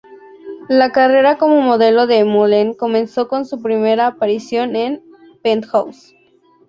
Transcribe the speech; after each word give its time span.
La 0.67 0.91
carrera 0.91 1.37
como 1.37 1.61
modelo 1.61 2.07
de 2.07 2.23
Mullen 2.25 2.73
comenzó 2.73 3.27
con 3.27 3.45
su 3.45 3.61
primera 3.61 4.07
aparición 4.07 4.75
en 4.75 5.03
"Penthouse". 5.43 6.15